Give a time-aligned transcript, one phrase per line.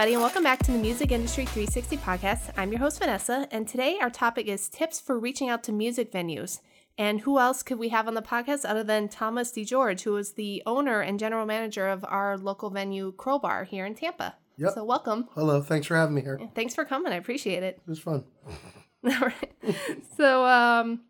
[0.00, 2.50] everybody, and welcome back to the Music Industry 360 podcast.
[2.56, 6.10] I'm your host, Vanessa, and today our topic is tips for reaching out to music
[6.10, 6.60] venues.
[6.96, 10.32] And who else could we have on the podcast other than Thomas DeGeorge, who is
[10.32, 14.36] the owner and general manager of our local venue, Crowbar, here in Tampa.
[14.56, 14.72] Yep.
[14.72, 15.28] So, welcome.
[15.34, 16.40] Hello, thanks for having me here.
[16.54, 17.12] Thanks for coming.
[17.12, 17.78] I appreciate it.
[17.86, 18.24] It was fun.
[19.04, 19.76] All right.
[20.16, 21.00] So, um,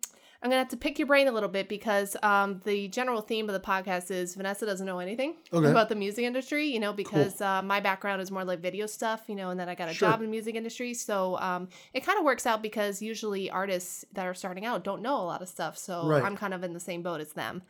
[0.43, 3.49] I'm gonna have to pick your brain a little bit because um, the general theme
[3.49, 5.71] of the podcast is Vanessa doesn't know anything Okay.
[5.71, 6.67] about the music industry.
[6.67, 9.25] You know, because uh, my background is more like video stuff.
[9.29, 10.09] You know, and then I got a Sure.
[10.09, 14.05] job in the music industry, so um, it kind of works out because usually artists
[14.15, 15.77] that are starting out don't know a lot of stuff.
[15.77, 16.25] So Right.
[16.25, 17.63] I'm kind of in the same boat as them.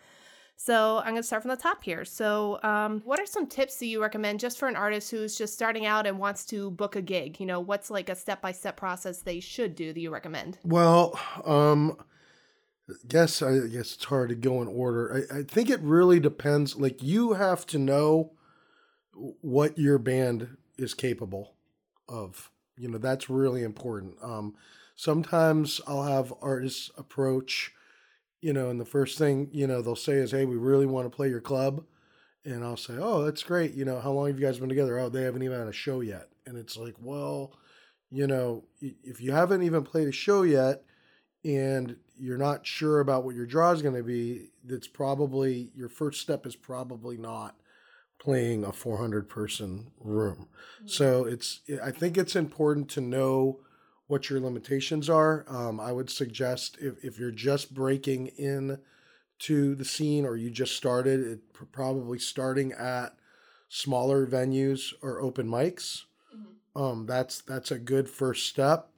[0.56, 2.04] So I'm going to start from the top here.
[2.04, 5.54] So, um, what are some tips that you recommend just for an artist who's just
[5.54, 7.40] starting out and wants to book a gig?
[7.40, 10.58] You know, what's like a step by step process they should do that you recommend?
[10.62, 11.96] Well, um,
[13.08, 15.26] guess I guess it's hard to go in order.
[15.30, 16.76] I, I think it really depends.
[16.76, 18.32] Like you have to know
[19.40, 21.54] what your band is capable
[22.08, 22.50] of.
[22.76, 24.14] You know, that's really important.
[24.22, 24.54] Um,
[24.96, 27.72] sometimes I'll have artists approach,
[28.40, 31.10] you know, and the first thing, you know, they'll say is, Hey, we really want
[31.10, 31.84] to play your club.
[32.44, 33.74] And I'll say, Oh, that's great.
[33.74, 34.98] You know, how long have you guys been together?
[34.98, 36.28] Oh, they haven't even had a show yet.
[36.46, 37.52] And it's like, well,
[38.10, 40.82] you know, if you haven't even played a show yet
[41.44, 45.88] and you're not sure about what your draw is going to be, that's probably your
[45.88, 47.56] first step is probably not
[48.18, 50.48] playing a 400 person room.
[50.84, 53.60] So it's, I think it's important to know
[54.06, 55.46] what your limitations are.
[55.48, 58.78] Um, I would suggest if, if you're just breaking in
[59.40, 61.40] to the scene or you just started, it
[61.72, 63.14] probably starting at
[63.70, 66.02] smaller venues or open mics.
[66.76, 68.90] Um, that's that's a good first step.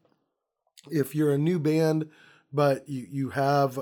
[0.90, 2.10] If you're a new band,
[2.52, 3.78] but you you have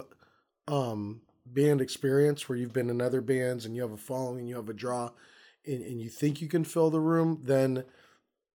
[0.69, 4.57] um, band experience where you've been in other bands and you have a following, you
[4.57, 5.11] have a draw,
[5.67, 7.85] and, and you think you can fill the room, then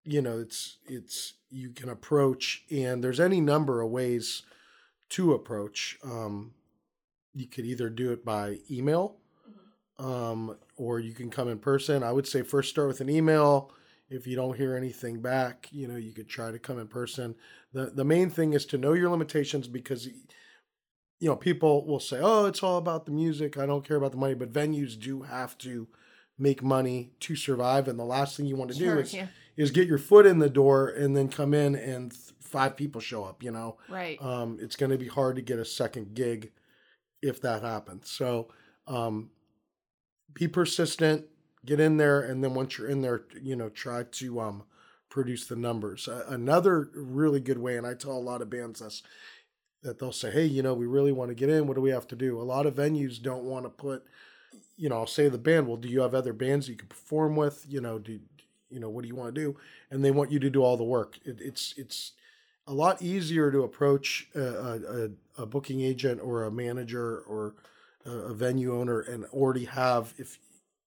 [0.03, 4.43] you know it's it's you can approach and there's any number of ways
[5.09, 5.97] to approach.
[6.03, 6.51] Um,
[7.33, 9.17] you could either do it by email,
[9.99, 12.03] um, or you can come in person.
[12.03, 13.71] I would say first start with an email.
[14.09, 17.35] If you don't hear anything back, you know you could try to come in person.
[17.73, 22.19] the The main thing is to know your limitations because you know people will say,
[22.21, 23.57] "Oh, it's all about the music.
[23.57, 25.87] I don't care about the money." But venues do have to
[26.37, 29.27] make money to survive, and the last thing you want to Sure, do is yeah.
[29.57, 33.01] is get your foot in the door and then come in and th- five people
[33.01, 33.41] show up.
[33.41, 34.21] You know, Right.
[34.21, 36.51] um, it's going to be hard to get a second gig
[37.21, 38.11] if that happens.
[38.11, 38.49] So
[38.85, 39.31] um,
[40.33, 41.25] be persistent,
[41.65, 44.63] get in there, and then once you're in there, you know, try to um,
[45.09, 46.07] produce the numbers.
[46.07, 49.01] Uh, another really good way, and I tell a lot of bands this,
[49.81, 51.67] that they'll say, hey, you know, we really want to get in.
[51.67, 52.39] What do we have to do?
[52.39, 54.03] A lot of venues don't want to put,
[54.77, 57.35] you know, I'll say the band, well, do you have other bands you can perform
[57.35, 57.65] with?
[57.67, 58.19] You know, do
[58.69, 59.57] you know what do you want to do?
[59.91, 61.17] And they want you to do all the work.
[61.23, 62.13] It, it's it's
[62.67, 67.53] a lot easier to approach a, a, a booking agent or a manager or
[68.05, 70.39] a venue owner and already have if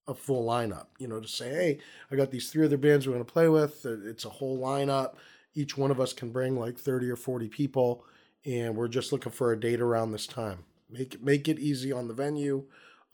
[0.08, 0.86] a full lineup.
[0.98, 1.78] You know, to say, hey,
[2.10, 3.84] I got these three other bands we're going to play with.
[3.84, 5.14] It's a whole lineup.
[5.54, 8.04] Each one of us can bring like thirty or forty people,
[8.44, 10.64] and we're just looking for a date around this time.
[10.90, 12.64] Make it make it easy on the venue.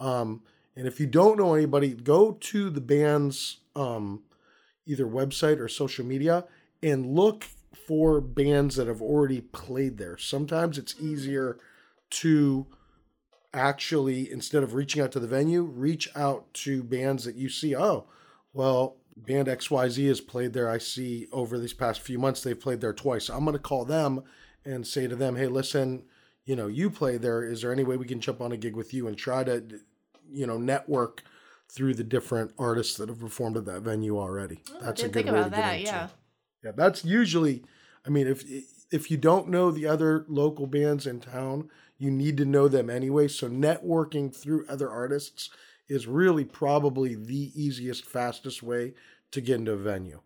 [0.00, 0.42] Um,
[0.76, 4.22] and if you don't know anybody, go to the band's um,
[4.86, 6.44] either website or social media
[6.82, 7.44] and look
[7.86, 10.18] for bands that have already played there.
[10.18, 11.58] Sometimes it's easier
[12.10, 12.66] to
[13.54, 17.74] actually, instead of reaching out to the venue, reach out to bands that you see.
[17.74, 18.06] Oh,
[18.52, 20.68] well, band XYZ has played there.
[20.68, 23.28] I see over these past few months they've played there twice.
[23.28, 24.24] I'm going to call them
[24.64, 26.04] and say to them, hey, listen,
[26.44, 27.42] you know, you play there.
[27.42, 29.62] Is there any way we can jump on a gig with you and try to,
[30.30, 31.22] you know, network
[31.70, 34.60] through the different artists that have performed at that venue already?
[34.74, 35.80] Oh, I didn't think about that.
[35.80, 36.08] Yeah.
[36.64, 37.62] Yeah, that's usually.
[38.06, 38.44] I mean, if
[38.90, 41.68] if you don't know the other local bands in town,
[41.98, 43.28] you need to know them anyway.
[43.28, 45.50] So networking through other artists
[45.88, 48.94] is really probably the easiest, fastest way
[49.30, 50.20] to get into a venue.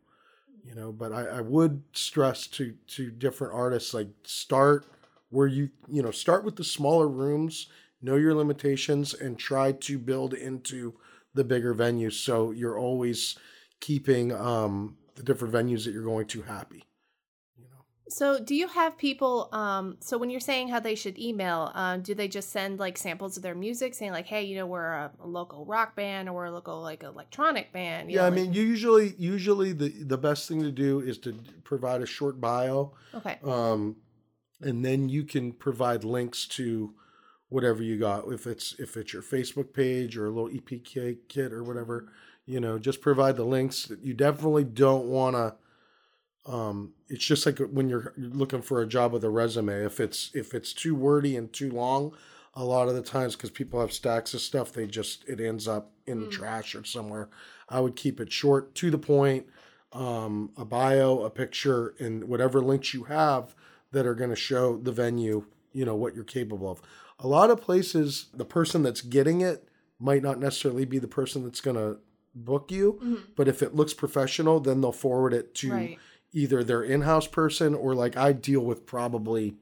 [0.65, 4.87] You know, but I, I would stress to to different artists like start
[5.31, 7.69] where you you know start with the smaller rooms,
[8.03, 10.95] know your limitations, and try to build into
[11.35, 12.15] the bigger venues.
[12.15, 13.39] So you're always
[13.81, 16.85] keeping um, the different venues that you're going to happy.
[18.11, 19.49] So, do you have people?
[19.53, 22.97] Um, so when you're saying how they should email, um, do they just send like
[22.99, 26.29] samples of their music, saying like, "Hey, you know, we're a, a local rock band
[26.29, 28.11] or we're a local like electronic band"?
[28.11, 31.39] you yeah, know, I mean, usually usually the the best thing to do is to
[31.65, 33.97] provide a short bio, okay, um,
[34.61, 36.95] and then you can provide links to
[37.51, 38.27] whatever you got.
[38.33, 42.11] If it's if it's your Facebook page or a little EPK kit or whatever,
[42.47, 43.93] You know, just provide the links.
[44.03, 45.55] You definitely don't want to.
[46.53, 49.85] Um, it's just like when you're looking for a job with a resume.
[49.85, 52.15] If it's if it's too wordy and too long,
[52.55, 55.69] a lot of the times because people have stacks of stuff, they just it ends
[55.69, 56.31] up in the Mm.
[56.33, 57.29] trash or somewhere.
[57.69, 59.47] I would keep it short, to the point.
[59.93, 63.55] Um, a bio, a picture, and whatever links you have
[63.93, 66.83] that are going to show the venue, you know, what you're capable of.
[67.21, 69.67] A lot of places, the person that's getting it
[69.99, 71.97] might not necessarily be the person that's going to
[72.35, 73.21] book you, Mhm.
[73.35, 75.99] but if it looks professional, then they'll forward it to Right.
[76.33, 79.57] Either their in-house person or like I deal with probably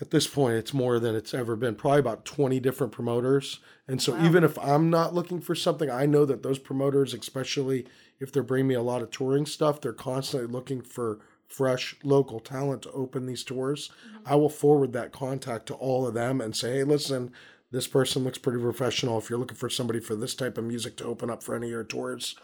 [0.00, 3.60] at this point it's more than it's ever been probably about 20 different promoters.
[3.88, 4.24] And so Wow.
[4.26, 7.86] even if i'm not looking for something i know that those promoters especially
[8.18, 12.40] if they're bringing me a lot of touring stuff they're constantly looking for fresh local
[12.40, 13.88] talent to open these tours.
[13.88, 14.32] Mm-hmm.
[14.32, 17.32] I will forward that contact to all of them and say hey listen
[17.72, 19.18] this person looks pretty professional.
[19.18, 21.66] If you're looking for somebody for this type of music to open up for any
[21.66, 22.34] of your tours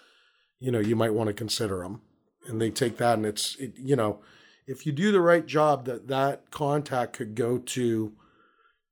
[0.61, 2.01] you know you might want to consider them
[2.47, 4.21] and they take that and it's it, you know
[4.67, 8.13] if you do the right job that that contact could go to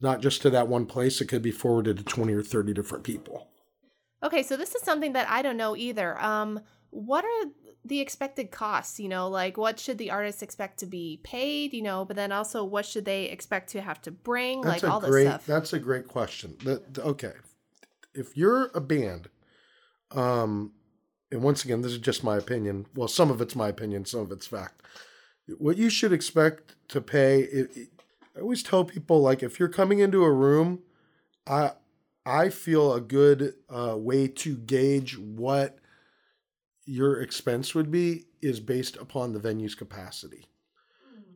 [0.01, 3.05] not just to that one place it could be forwarded to 20 or 30 different
[3.05, 3.51] people
[4.23, 6.21] Okay, so this is something that I don't know either.
[6.21, 6.61] Um,
[6.91, 7.51] what are
[7.85, 9.01] the expected costs?
[9.01, 11.73] You know, like what should the artist expect to be paid?
[11.73, 14.61] You know, but then also what should they expect to have to bring?
[14.61, 15.47] that's like all this great stuff.
[15.47, 17.33] that's a great question that okay
[18.15, 19.29] if you're a band
[20.11, 20.73] um
[21.33, 22.87] and once again this is just my opinion.
[22.95, 24.83] Well some of it's my opinion some of it's fact.
[25.59, 27.89] What you should expect to pay it, it-
[28.37, 30.79] i always tell people like if you're coming into a room
[31.49, 31.73] i
[32.25, 35.79] i feel a good uh, way to gauge what
[36.87, 40.47] your expense would be is based upon the venue's capacity.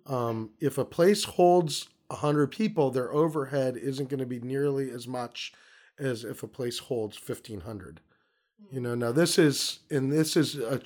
[0.06, 5.06] Um, if a place holds 100 people their overhead isn't going to be nearly as
[5.08, 5.52] much
[5.98, 8.00] as if a place holds 1500
[8.70, 8.98] you know mm.
[8.98, 10.80] now this is and this is a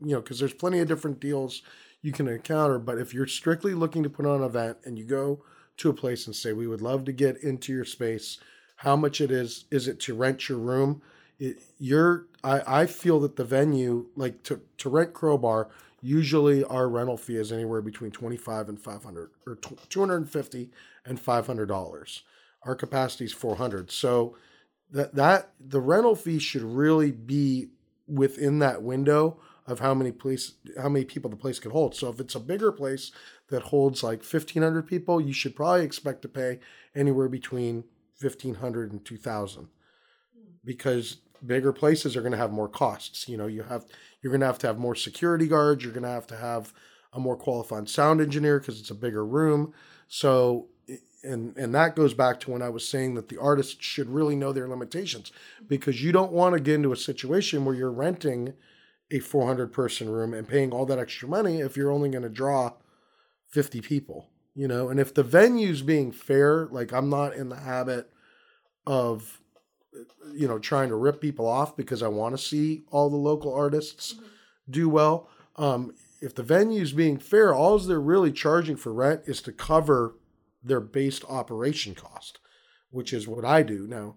[0.00, 1.62] you know because there's plenty of different deals
[2.02, 5.04] you can encounter but if you're strictly looking to put on an event and you
[5.04, 5.42] go
[5.76, 8.38] to a place and say we would love to get into your space.
[8.76, 11.02] How much it is is it to rent your room?
[11.38, 15.68] It, you're I, I feel that the venue like to, to rent crowbar
[16.02, 20.70] usually our rental fee is anywhere between 25 and 500 or 250
[21.04, 22.22] and 500 dollars.
[22.62, 24.36] Our capacity is 400 so
[24.90, 27.68] that that the rental fee should really be
[28.06, 31.94] within that window of how many place how many people the place can hold.
[31.94, 33.10] So if it's a bigger place
[33.48, 36.60] that holds like 1500 people you should probably expect to pay
[36.94, 37.84] anywhere between
[38.20, 39.68] 1500 and 2000
[40.64, 43.84] because bigger places are going to have more costs you know you have
[44.22, 46.72] you're going to have to have more security guards you're going to have to have
[47.16, 49.72] a more qualified sound engineer because it's a bigger room.
[50.06, 50.68] So
[51.26, 54.36] and and that goes back to when I was saying that the artist should really
[54.36, 55.32] know their limitations
[55.66, 58.54] because you don't want to get into a situation where you're renting
[59.10, 62.28] a 400 person room and paying all that extra money if you're only going to
[62.28, 62.72] draw
[63.48, 64.88] 50 people you know?
[64.88, 68.10] And if the venue's being fair like I'm not in the habit
[68.86, 69.40] of
[70.34, 73.54] you know trying to rip people off because I want to see all the local
[73.54, 74.16] artists
[74.68, 79.40] do well um if the venue's being fair all they're really charging for rent is
[79.42, 80.14] to cover
[80.66, 82.38] their based operation cost,
[82.90, 83.86] which is what I do.
[83.86, 84.16] Now,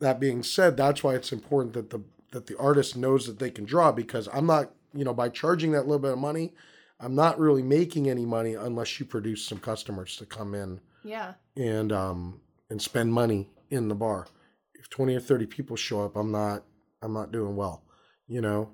[0.00, 3.50] that being said, that's why it's important that the that the artist knows that they
[3.50, 6.54] can draw because I'm not, you know, by charging that little bit of money,
[6.98, 11.34] I'm not really making any money unless you produce some customers to come in yeah.
[11.56, 14.26] and um and spend money in the bar.
[14.74, 16.64] If 20 or 30 people show up, I'm not
[17.02, 17.82] I'm not doing well,
[18.26, 18.70] you know.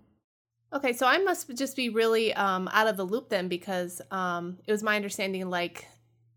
[0.73, 4.59] Okay, so I must just be really um, out of the loop then because um,
[4.67, 5.87] it was my understanding like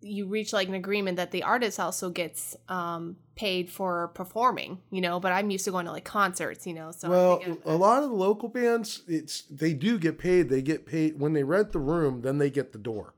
[0.01, 5.00] you reach like an agreement that the artist also gets um, paid for performing, you
[5.01, 6.91] know, but I'm used to going to like concerts, you know.
[6.91, 10.50] So well, a lot of the local bands, it's they do get paid.
[10.50, 13.13] They get paid when they rent the room, then they get the door.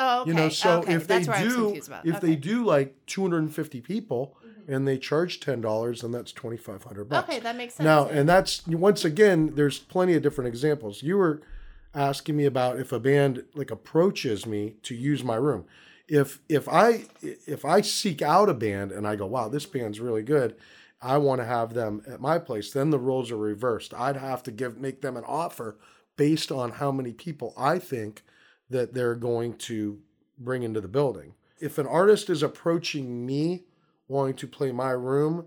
[0.00, 0.30] oh, okay.
[0.30, 0.94] You know, so okay.
[0.94, 2.18] if they That's do, if okay.
[2.26, 4.74] they do like 250 people Mhm.
[4.74, 7.28] and they charge ten dollars, then that's 2,500 bucks.
[7.28, 7.84] Okay, that makes sense.
[7.84, 11.02] Now, and that's once again, there's plenty of different examples.
[11.02, 11.42] You were
[11.94, 15.64] asking me about if a band like approaches me to use my room.
[16.08, 20.00] If if I if I seek out a band and I go, wow, this band's
[20.00, 20.56] really good,
[21.00, 22.72] I want to have them at my place.
[22.72, 23.94] Then the roles are reversed.
[23.94, 25.78] I'd have to give make them an offer
[26.16, 28.22] based on how many people I think
[28.70, 30.00] that they're going to
[30.38, 31.34] bring into the building.
[31.60, 33.64] If an artist is approaching me
[34.08, 35.46] wanting to play my room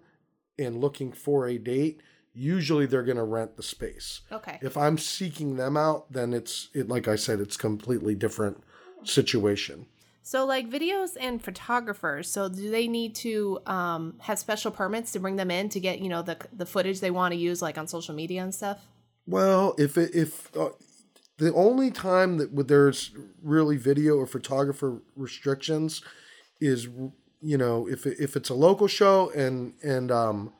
[0.57, 2.01] and looking for a date,
[2.33, 4.21] usually they're going to rent the space.
[4.31, 4.59] okay.
[4.61, 8.63] If I'm seeking them out, then it's it like I said, it's completely different
[9.03, 9.87] situation.
[10.27, 15.21] So, like videos and photographers, so do they need to um, have special permits to
[15.21, 17.77] bring them in to get you know the the footage they want to use, like
[17.77, 18.85] on social media and stuff?
[19.25, 20.71] Well, if it, if uh,
[21.37, 26.01] the only time that there's really video or photographer restrictions
[26.59, 26.89] is
[27.41, 30.51] you know if if it's a local show and and um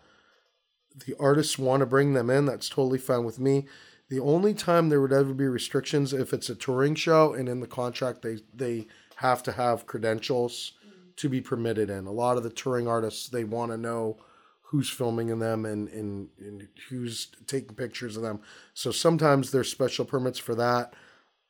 [1.05, 3.65] the artists want to bring them in that's totally fine with me
[4.09, 7.59] the only time there would ever be restrictions if it's a touring show and in
[7.59, 10.73] the contract they they have to have credentials
[11.15, 14.17] to be permitted in a lot of the touring artists they want to know
[14.61, 18.39] who's filming in them and, and, and who's taking pictures of them.
[18.73, 20.93] So sometimes there's special permits for that.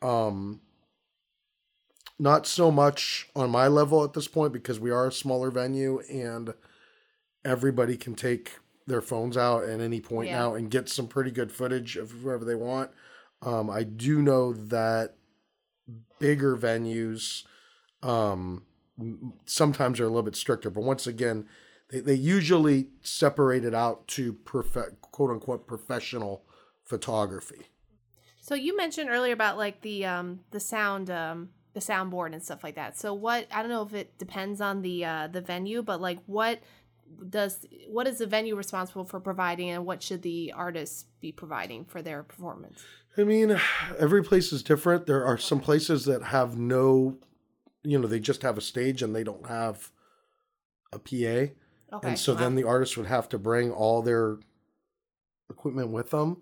[0.01, 0.61] Um,
[2.19, 5.99] not so much on my level at this point because we are a smaller venue
[6.09, 6.53] and
[7.43, 10.39] everybody can take their phones out at any point yeah.
[10.39, 12.91] now and get some pretty good footage of whoever they want.
[13.41, 15.15] Um, I do know that
[16.19, 17.43] bigger venues
[18.03, 18.63] um,
[19.45, 21.47] sometimes are a little bit stricter, but once again,
[21.89, 26.43] they, they usually separate it out to prof- quote unquote professional
[26.83, 27.67] photography.
[28.41, 32.63] So you mentioned earlier about like the um the sound um the soundboard and stuff
[32.63, 32.97] like that.
[32.97, 36.19] So what I don't know if it depends on the uh the venue, but like
[36.25, 36.59] what
[37.29, 41.85] does what is the venue responsible for providing and what should the artists be providing
[41.85, 42.83] for their performance?
[43.17, 43.59] I mean,
[43.99, 45.07] every place is different.
[45.07, 47.17] There are some places that have no
[47.87, 49.91] you know, they just have a stage and they don't have
[50.91, 51.15] a PA.
[51.15, 51.53] Okay.
[52.03, 52.39] And so wow.
[52.39, 54.37] then the artist would have to bring all their
[55.49, 56.41] equipment with them.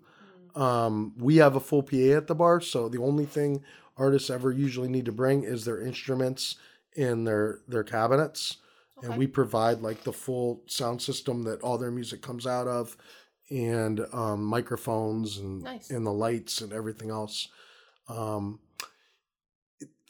[0.54, 0.60] Mm.
[0.60, 3.62] Um, we have a full PA at the bar, so the only thing
[3.96, 6.56] artists ever usually need to bring is their instruments
[6.94, 8.56] in their their cabinets,
[8.98, 9.06] okay.
[9.06, 12.96] and we provide like the full sound system that all their music comes out of,
[13.50, 15.90] and um, microphones and nice.
[15.90, 17.48] and the lights and everything else.
[18.08, 18.60] Um,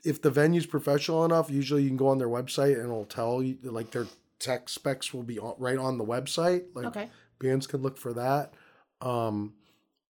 [0.07, 3.43] if the venue's professional enough, usually you can go on their website and it'll tell
[3.43, 4.07] you like their
[4.39, 6.65] tech specs will be right on the website.
[6.75, 7.11] Like okay.
[7.39, 8.55] bands can look for that.
[9.01, 9.55] Um,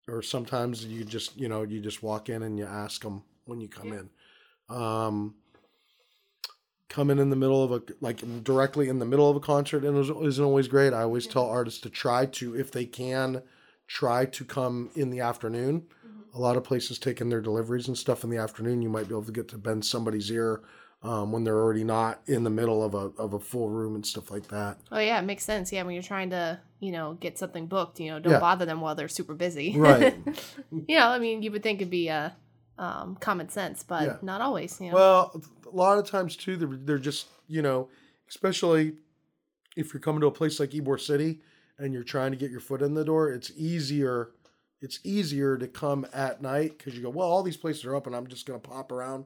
[0.09, 3.61] or sometimes you just you know you just walk in and you ask them when
[3.61, 4.01] you come yeah.
[4.01, 4.77] in.
[4.77, 5.35] Um,
[6.89, 9.99] coming in the middle of a like directly in the middle of a concert and
[9.99, 10.93] isn't always great.
[10.93, 11.33] I always yeah.
[11.33, 13.43] tell artists to try to if they can
[13.87, 15.87] try to come in the afternoon.
[16.37, 18.83] A lot of places taking their deliveries and stuff in the afternoon.
[18.83, 20.63] You might be able to get to bend somebody's ear
[21.03, 24.05] um, when they're already not in the middle of a of a full room and
[24.05, 24.79] stuff like that.
[24.91, 25.73] Oh yeah, it makes sense.
[25.73, 28.39] Yeah, when you're trying to you know get something booked, you know, don't yeah.
[28.39, 29.75] bother them while they're super busy.
[29.87, 30.17] Right.
[30.73, 32.35] you know, I mean, you would think it'd be a
[32.79, 34.17] um, common sense, but yeah.
[34.23, 34.81] not always.
[34.81, 34.95] You know?
[34.95, 37.89] Well, a lot of times too, they're, they're just you know,
[38.29, 38.95] especially
[39.77, 41.41] if you're coming to a place like Ybor City
[41.79, 44.31] and you're trying to get your foot in the door, it's easier.
[44.87, 48.15] It's easier to come at night because you go, well, all these places are open.
[48.15, 49.25] I'm just going to pop around.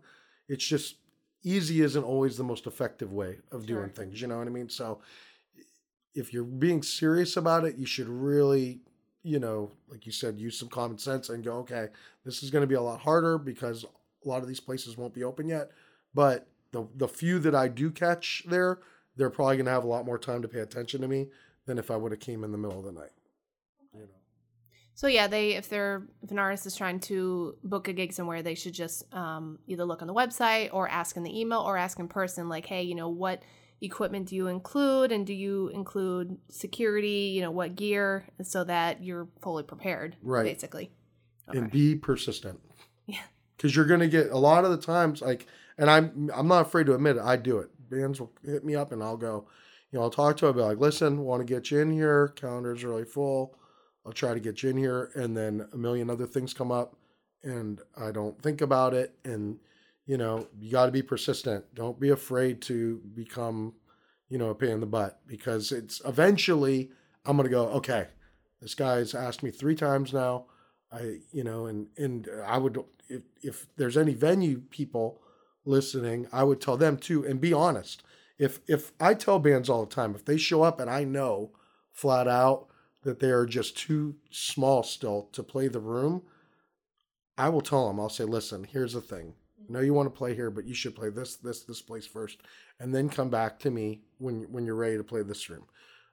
[0.48, 0.94] It's just
[1.42, 3.76] easy isn't always the most effective way of sure.
[3.76, 4.22] doing things.
[4.22, 4.70] You know what I mean?
[4.70, 5.02] So
[6.14, 8.80] if you're being serious about it, you should really,
[9.22, 11.88] you know, like you said, use some common sense and go, okay,
[12.24, 15.12] this is going to be a lot harder because a lot of these places won't
[15.12, 15.72] be open yet.
[16.14, 18.78] But the the few that I do catch there,
[19.14, 21.26] they're probably going to have a lot more time to pay attention to me
[21.66, 23.12] than if I would have came in the middle of the night.
[25.00, 28.42] So yeah, they if they're if an artist is trying to book a gig somewhere,
[28.42, 31.78] they should just um, either look on the website or ask in the email or
[31.78, 33.42] ask in person, like, hey, you know, what
[33.80, 37.32] equipment do you include, and do you include security?
[37.34, 40.44] You know, what gear, so that you're fully prepared, right?
[40.44, 40.90] Basically,
[41.48, 41.56] okay.
[41.56, 42.60] and be persistent.
[43.06, 43.22] Yeah,
[43.56, 45.46] because you're gonna get a lot of the times like,
[45.78, 47.22] and I'm I'm not afraid to admit it.
[47.22, 47.70] I do it.
[47.88, 49.46] Bands will hit me up, and I'll go.
[49.92, 51.90] You know, I'll talk to them, I'll be like, listen, want to get you in
[51.90, 52.34] here.
[52.36, 53.56] Calendar's really full
[54.04, 56.96] I'll try to get you in here, and then a million other things come up,
[57.42, 59.14] and I don't think about it.
[59.24, 59.58] And
[60.06, 61.64] you know, you got to be persistent.
[61.74, 63.74] Don't be afraid to become,
[64.28, 66.90] you know, a pain in the butt because it's eventually
[67.24, 67.66] I'm gonna go.
[67.68, 68.08] Okay,
[68.60, 70.46] this guy's asked me three times now.
[70.92, 75.20] I, you know, and and I would if if there's any venue people
[75.64, 78.02] listening, I would tell them too, and be honest.
[78.38, 81.52] If if I tell bands all the time, if they show up and I know
[81.92, 82.69] flat out
[83.02, 86.22] that they are just too small still to play the room,
[87.38, 89.34] I will tell them, I'll say, listen, here's the thing.
[89.58, 92.06] I know you want to play here, but you should play this, this, this place
[92.06, 92.38] first,
[92.78, 95.64] and then come back to me when when you're ready to play this room.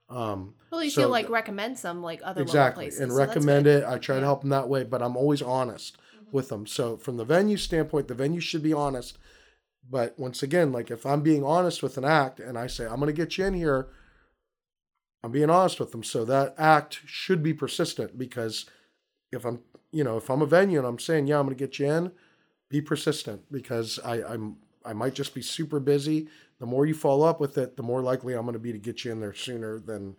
[0.09, 3.67] Um, well, you so, feel like recommend some like other exactly places, and so recommend
[3.67, 3.83] it.
[3.83, 4.21] I try yeah.
[4.21, 6.25] to help them that way, but I'm always honest mm-hmm.
[6.31, 6.65] with them.
[6.65, 9.17] So from the venue standpoint, the venue should be honest.
[9.89, 12.99] But once again, like if I'm being honest with an act and I say I'm
[12.99, 13.87] going to get you in here
[15.27, 16.03] I'm being honest with them.
[16.03, 18.65] So that act should be persistent because
[19.33, 19.59] if I'm,
[19.91, 21.85] you know, if I'm a venue and I'm saying, yeah, I'm going to get you
[21.91, 22.11] in,
[22.69, 24.55] be persistent because I, I'm,
[24.85, 26.29] I might just be super busy.
[26.59, 28.77] The more you follow up with it, the more likely I'm going to be to
[28.77, 30.15] get you in there sooner than,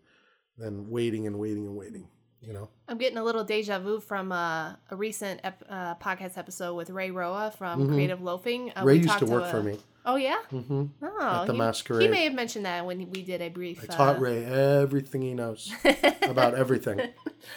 [0.58, 2.08] than waiting and waiting and waiting.
[2.42, 2.68] you know.
[2.86, 6.90] I'm getting a little deja vu from uh, a recent ep- uh, podcast episode with
[6.90, 7.94] Ray Roa from Mhm.
[7.94, 8.72] Creative Loafing.
[8.76, 9.78] Uh, Ray used to work a- for me.
[10.06, 10.38] Oh yeah.
[10.50, 12.02] hmm Oh, At the he, Masquerade.
[12.02, 13.82] He may have mentioned that when we did a brief.
[13.82, 15.72] I taught uh, Ray everything he knows
[16.22, 17.00] about everything.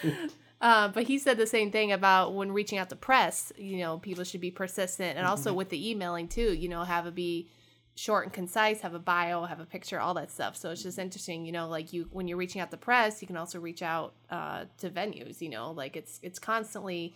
[0.60, 3.52] Uh, but he said the same thing about when reaching out to press.
[3.56, 5.28] You know, people should be persistent, and Mm-hmm.
[5.30, 6.54] also with the emailing too.
[6.54, 7.48] You know, have it be
[7.96, 10.56] short and concise, have a bio, have a picture, all that stuff.
[10.56, 11.44] So it's just interesting.
[11.44, 14.14] You know, like you when you're reaching out to press, you can also reach out
[14.30, 15.40] uh, to venues.
[15.40, 17.12] You know, like it's it's constantly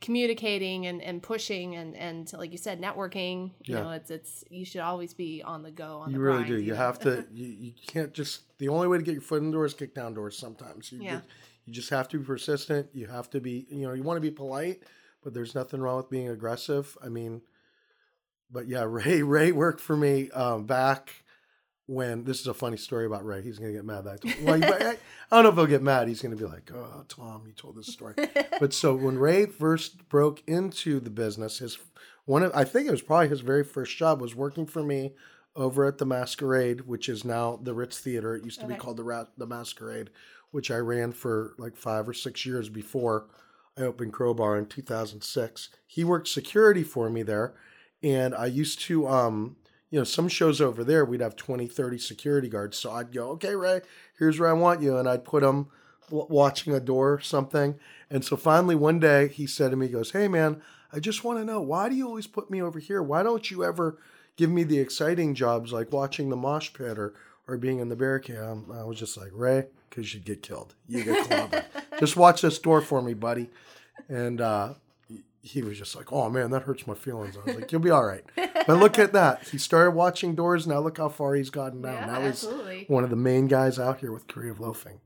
[0.00, 3.82] communicating and, and pushing and and like you said networking you Yeah.
[3.82, 6.48] know it's it's you should always be on the go on You the really grind,
[6.50, 6.60] do.
[6.60, 6.76] You know?
[6.78, 7.26] have to.
[7.32, 8.42] You, you can't just.
[8.58, 10.38] The only way to get your foot in the door is kick down doors.
[10.38, 10.92] Sometimes.
[10.92, 11.20] You, Yeah.
[11.64, 12.88] You just have to be persistent.
[12.94, 13.66] You have to be.
[13.70, 13.92] You know.
[13.92, 14.82] You want to be polite,
[15.22, 16.96] but there's nothing wrong with being aggressive.
[17.04, 17.42] I mean,
[18.50, 19.22] but yeah, Ray.
[19.22, 21.24] Ray worked for me um, back
[21.88, 22.24] when.
[22.24, 23.42] This is a funny story about Ray.
[23.42, 24.24] He's gonna get mad that.
[24.24, 24.96] I, well, I,
[25.30, 26.06] I don't know if he'll get mad.
[26.06, 28.14] He's gonna be like, "Oh, Tom, you told this story."
[28.60, 31.78] but so when Ray first broke into the business, his
[32.26, 35.14] one of I think it was probably his very first job was working for me
[35.56, 38.36] over at the Masquerade, which is now the Ritz Theater.
[38.36, 40.10] It used to be called the Ra- the Masquerade,
[40.50, 43.26] which I ran for like five or six years before
[43.78, 45.70] I opened Crowbar in 2006.
[45.86, 47.54] He worked security for me there,
[48.02, 49.56] and I used to um
[49.90, 52.76] you know some shows over there we'd have 20 30 security guards.
[52.78, 53.80] So i'd go okay ray
[54.18, 54.96] here's where i want you.
[54.96, 55.68] And i'd put him
[56.10, 57.78] watching a door or something.
[58.10, 61.24] And so finally one day he said to me he goes hey man i just
[61.24, 63.02] want to know why do you always put me over here?
[63.02, 63.98] Why don't you ever
[64.36, 67.14] give me the exciting jobs like watching the mosh pit or
[67.46, 68.38] or being in the barricade?
[68.38, 70.74] Um, i was just like ray because you'd get killed.
[70.86, 71.64] You get clobbered
[72.00, 73.50] just watch this door for me buddy.
[74.08, 74.74] And uh
[75.48, 77.90] he was just like, "Oh man, that hurts my feelings." I was like, "You'll be
[77.90, 79.48] all right." But look at that.
[79.48, 80.66] He started watching doors.
[80.66, 81.92] Now look how far he's gotten now.
[81.92, 85.00] yeah now he's absolutely one of the main guys out here with creative loafing.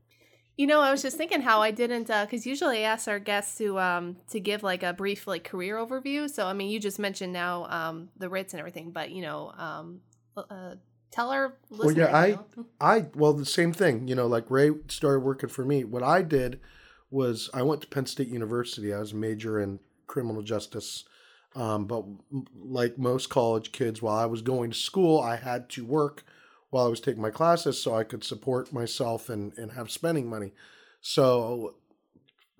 [0.55, 3.57] You know, I was just thinking how I didn't, because usually I ask our guests
[3.57, 6.29] to um to give like a brief like career overview.
[6.29, 9.51] So I mean, you just mentioned now um the Ritz and everything, but you know,
[9.57, 10.01] um,
[10.37, 10.75] uh,
[11.09, 11.97] tell our listeners.
[11.97, 12.65] yeah, I- know.
[12.81, 14.07] I well, the same thing.
[14.07, 15.83] You know, like Ray started working for me.
[15.85, 16.59] What I did
[17.09, 18.93] was I went to Penn State University.
[18.93, 19.79] I was a major in
[20.13, 21.05] criminal justice.
[21.55, 22.05] Um, but
[22.55, 26.23] like most college kids, while I was going to school, I had to work
[26.69, 30.29] while I was taking my classes so I could support myself and, and have spending
[30.29, 30.51] money.
[31.01, 31.75] So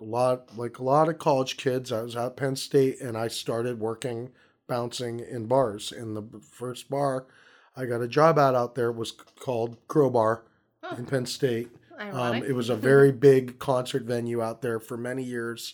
[0.00, 3.28] a lot like a lot of college kids, I was at Penn State and I
[3.28, 4.30] started working
[4.66, 5.92] bouncing in bars.
[5.92, 7.26] In the first bar
[7.76, 10.44] I got a job at out there was called Crowbar
[10.84, 10.96] Huh.
[10.98, 11.70] in Penn State.
[11.98, 15.72] Um, it was a very big concert venue out there for many years,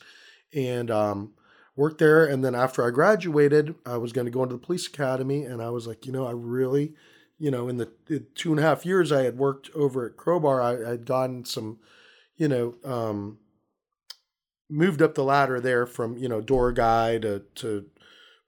[0.54, 1.32] and um,
[1.76, 2.24] worked there.
[2.24, 5.62] And then after I graduated, I was going to go into the police academy, and
[5.62, 6.94] I was like, you know, I really,
[7.38, 7.90] you know, in the,
[8.35, 11.78] two and a half years I had worked over at Crowbar, I had gotten some,
[12.37, 13.38] you know, um,
[14.70, 17.87] moved up the ladder there from you know door guy to to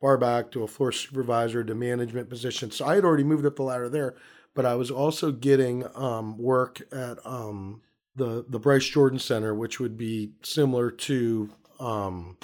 [0.01, 2.71] bar back to a floor supervisor to management position.
[2.71, 4.17] So I had already moved up the ladder there,
[4.55, 7.83] but I was also getting um, work at um,
[8.17, 12.37] the the Bryce Jordan Center, which would be similar to um,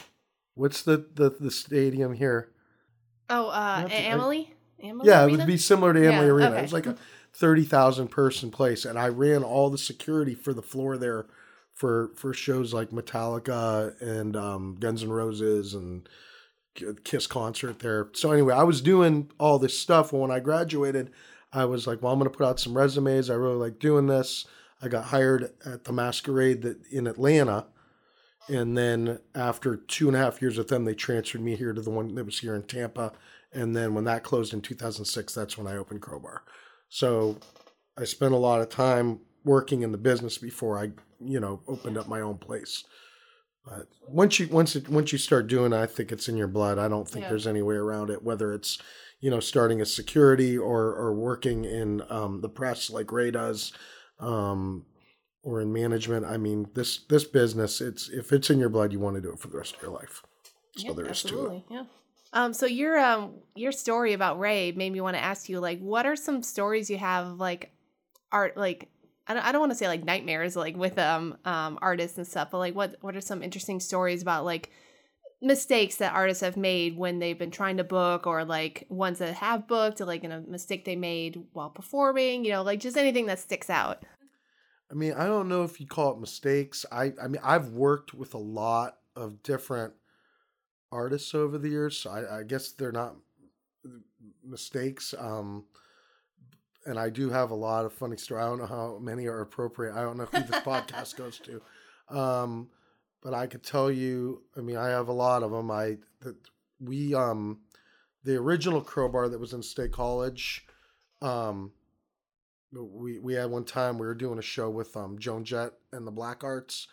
[0.59, 2.51] what's the, the the stadium here?
[3.31, 4.55] oh, uh, to- I- Amalie.
[4.83, 6.49] Amalie Yeah, it would be similar to Amalie Yeah, Arena.
[6.51, 6.59] okay.
[6.59, 6.97] It was like a
[7.33, 11.27] thirty thousand person place, and I ran all the security for the floor there
[11.75, 16.09] for for shows like Metallica and um, Guns N' Roses and
[17.05, 18.09] Kiss concert there.
[18.12, 20.12] So anyway, I was doing all this stuff.
[20.12, 21.11] When I graduated,
[21.53, 23.31] I was like, well, I'm going to put out some resumes.
[23.31, 24.47] I really like doing this.
[24.81, 27.66] I got hired at the Masquerade that in Atlanta.
[28.49, 31.83] And then after two and a half years with them, they transferred me here to
[31.83, 33.13] the one that was here in Tampa.
[33.53, 36.43] And then when that closed in 2006, that's when I opened Crowbar.
[36.89, 37.37] So
[37.99, 41.99] I spent a lot of time working in the business before I, you know, opened
[41.99, 42.85] up my own place.
[43.65, 46.49] But once you once it once you start doing it, I think it's in your
[46.49, 46.79] blood.
[46.79, 47.31] I don't think Yeah.
[47.31, 48.23] there's any way around it.
[48.23, 48.79] Whether it's
[49.21, 53.73] you know starting as security or or working in um, the press like Ray does,
[54.21, 54.87] um,
[55.42, 56.27] or in management.
[56.27, 57.81] I mean this this business.
[57.81, 59.83] It's if it's in your blood, you want to do it for the rest of
[59.83, 60.22] your life.
[60.77, 61.62] So Yeah, there is to it.
[61.70, 61.85] Yeah.
[62.33, 65.81] Um, so your um your story about Ray made me want to ask you like
[65.81, 67.72] what are some stories you have like
[68.31, 68.88] art like
[69.27, 72.27] I don't, I don't want to say like nightmares like with um um artists and
[72.27, 74.70] stuff but like what what are some interesting stories about like
[75.40, 79.35] mistakes that artists have made when they've been trying to book or like ones that
[79.35, 82.96] have booked or like in a mistake they made while performing you know like just
[82.96, 84.03] anything that sticks out
[84.90, 86.87] I mean, I don't know if you call it mistakes.
[86.90, 89.94] I, I mean, I've worked with a lot of different
[90.90, 93.16] artists over the years, so I, I guess they're not
[94.42, 95.14] mistakes.
[95.18, 95.64] Um,
[96.87, 98.44] and I do have a lot of funny stories.
[98.44, 99.94] I don't know how many are appropriate.
[99.94, 101.61] I don't know who this podcast goes to.
[102.16, 102.68] Um,
[103.22, 104.42] but I could tell you.
[104.57, 105.70] I mean, I have a lot of them.
[105.70, 106.37] I that
[106.81, 107.61] we um
[108.24, 110.66] the original crowbar that was in State College.
[111.20, 111.72] Um,
[112.73, 116.07] we we had one time we were doing a show with um Joan Jett and
[116.07, 116.87] the Blackhearts,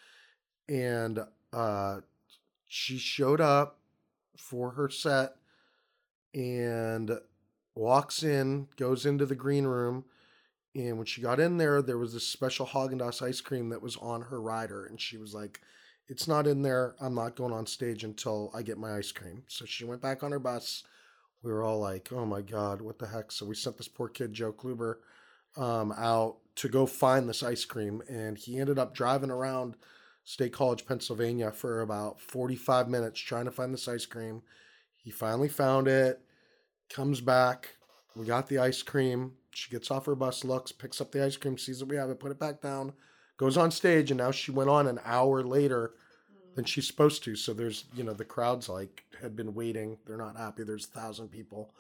[0.70, 1.20] and
[1.54, 2.02] uh,
[2.68, 3.80] she showed up
[4.38, 5.36] for her set
[6.34, 7.12] and
[7.76, 10.06] walks in, goes into the green room,
[10.76, 13.82] and when she got in there, there was this special Haagen Dazs ice cream that
[13.82, 15.62] was on her rider, and she was like,
[16.08, 16.96] "It's not in there.
[17.02, 20.24] I'm not going on stage until I get my ice cream." So she went back
[20.24, 20.84] on her bus.
[21.44, 24.08] We were all like, "Oh my god, what the heck?" So we sent this poor
[24.10, 24.98] kid Joe Kluber
[25.58, 29.76] um, out to go find this ice cream, and he ended up driving around
[30.24, 34.42] State College, Pennsylvania, for about 45 minutes trying to find this ice cream.
[34.96, 36.22] He finally found it.
[36.90, 37.76] Comes back.
[38.16, 39.34] We got the ice cream.
[39.52, 42.10] She gets off her bus, looks, picks up the ice cream, sees that we have
[42.10, 42.94] it, put it back down,
[43.38, 45.94] goes on stage, and now she went on an hour later
[46.56, 47.36] than she's supposed to.
[47.36, 49.98] So there's, you know, the crowd's like had been waiting.
[50.06, 50.64] They're not happy.
[50.64, 51.74] There's a thousand people.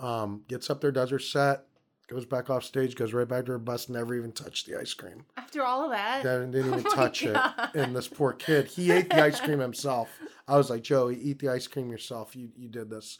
[0.00, 1.66] Um, gets up there, does her set,
[2.12, 4.92] goes back off stage, goes right back to her bus, never even touched the ice
[4.92, 5.24] cream.
[5.36, 7.36] After all of that, Didn't, didn't even Oh touch it.
[7.74, 10.10] And this poor kid, he ate the ice cream himself.
[10.46, 12.36] I was like, Joey, eat the ice cream yourself.
[12.36, 13.18] You you did this.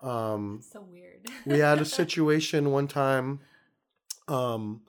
[0.00, 1.20] Um, so weird.
[1.46, 3.40] we had a situation one time
[4.28, 4.82] um,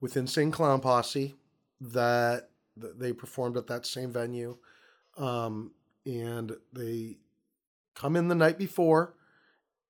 [0.00, 1.34] with Insane Clown Posse
[1.80, 4.58] that, that they performed at that same venue.
[5.16, 5.72] Um,
[6.04, 7.16] and they
[7.94, 9.14] come in the night before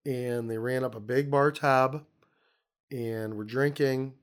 [0.06, 2.04] and they ran up a big bar tab
[2.92, 4.14] and we're drinking.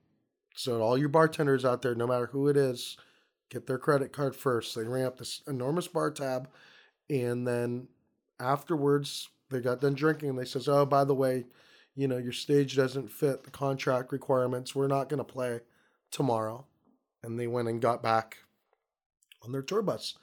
[0.56, 2.98] So, all your bartenders out there, no matter who it is,
[3.50, 4.76] get their credit card first.
[4.76, 6.48] They ran up this enormous bar tab
[7.10, 7.88] and then
[8.40, 11.46] afterwards they got done drinking and they says oh by the way
[11.96, 15.60] you know your stage doesn't fit the contract requirements we're not going to play
[16.12, 16.66] tomorrow
[17.24, 18.38] and they went and got back
[19.44, 20.16] on their tour bus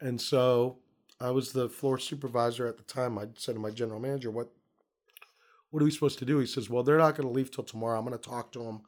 [0.00, 0.78] and so
[1.20, 4.50] i was the floor supervisor at the time i said to my general manager what
[5.70, 6.38] what are we supposed to do?
[6.38, 7.98] He says well they're not going to leave till tomorrow.
[7.98, 8.82] I'm going to talk to them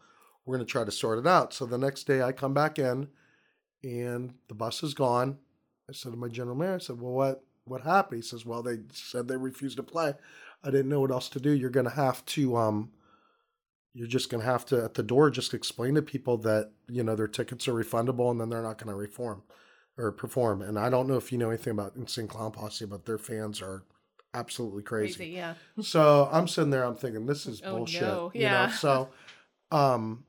[0.44, 1.52] we're going to try to sort it out.
[1.52, 3.08] So the next day i come back in
[3.84, 5.38] and the bus is gone.
[5.88, 8.22] I said to my general manager i said well what what happened?
[8.22, 10.14] He says well they said they refused to play.
[10.64, 11.50] I didn't know what else to do.
[11.50, 12.90] You're going to have to um
[13.94, 17.02] you're just going to have to at the door just explain to people that you
[17.02, 19.42] know their tickets are refundable and then they're not going to reform
[19.96, 20.62] or perform.
[20.62, 23.62] And i don't know if you know anything about insane clown posse but their fans
[23.62, 23.84] are
[24.34, 25.54] absolutely crazy, Crazy, yeah.
[25.80, 28.30] so i'm sitting there i'm thinking this is Oh, bullshit no.
[28.34, 28.66] you Yeah.
[28.66, 29.08] know so
[29.70, 30.24] um